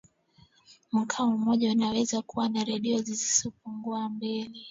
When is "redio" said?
2.63-3.01